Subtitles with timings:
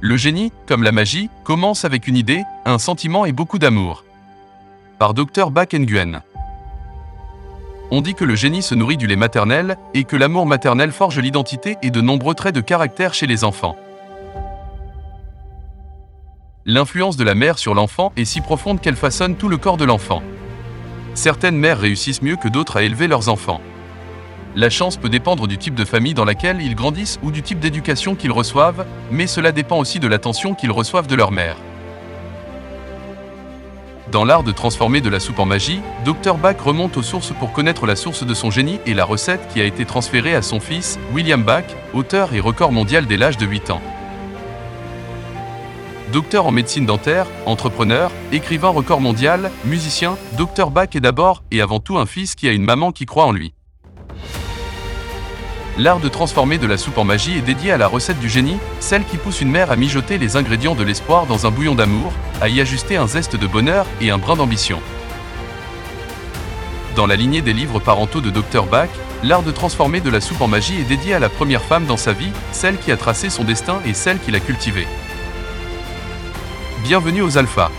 [0.00, 4.04] Le génie, comme la magie, commence avec une idée, un sentiment et beaucoup d'amour.
[5.00, 6.22] Par Dr Bach Nguyen.
[7.90, 11.18] On dit que le génie se nourrit du lait maternel et que l'amour maternel forge
[11.18, 13.76] l'identité et de nombreux traits de caractère chez les enfants.
[16.64, 19.84] L'influence de la mère sur l'enfant est si profonde qu'elle façonne tout le corps de
[19.84, 20.22] l'enfant.
[21.14, 23.60] Certaines mères réussissent mieux que d'autres à élever leurs enfants.
[24.56, 27.60] La chance peut dépendre du type de famille dans laquelle ils grandissent ou du type
[27.60, 31.56] d'éducation qu'ils reçoivent, mais cela dépend aussi de l'attention qu'ils reçoivent de leur mère.
[34.10, 37.52] Dans l'art de transformer de la soupe en magie, Dr Bach remonte aux sources pour
[37.52, 40.60] connaître la source de son génie et la recette qui a été transférée à son
[40.60, 43.82] fils, William Bach, auteur et record mondial dès l'âge de 8 ans.
[46.10, 51.80] Docteur en médecine dentaire, entrepreneur, écrivain record mondial, musicien, Dr Bach est d'abord et avant
[51.80, 53.52] tout un fils qui a une maman qui croit en lui.
[55.78, 58.58] L'art de transformer de la soupe en magie est dédié à la recette du génie,
[58.80, 62.12] celle qui pousse une mère à mijoter les ingrédients de l'espoir dans un bouillon d'amour,
[62.40, 64.80] à y ajuster un zeste de bonheur et un brin d'ambition.
[66.96, 68.88] Dans la lignée des livres parentaux de Dr Bach,
[69.22, 71.96] l'art de transformer de la soupe en magie est dédié à la première femme dans
[71.96, 74.84] sa vie, celle qui a tracé son destin et celle qui l'a cultivé.
[76.82, 77.70] Bienvenue aux Alphas.